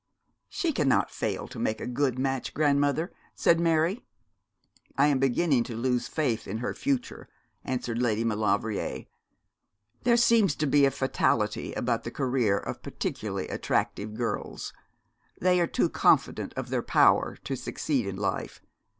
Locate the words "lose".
5.77-6.07